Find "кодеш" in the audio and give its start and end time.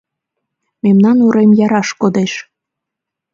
2.01-2.33